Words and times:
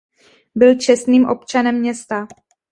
Byl 0.55 0.75
čestným 0.79 1.25
občanem 1.29 1.79
města. 1.79 2.27